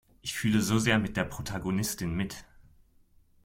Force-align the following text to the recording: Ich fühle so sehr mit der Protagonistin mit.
Ich 0.23 0.33
fühle 0.33 0.61
so 0.63 0.79
sehr 0.79 0.97
mit 0.97 1.15
der 1.15 1.25
Protagonistin 1.25 2.15
mit. 2.15 2.43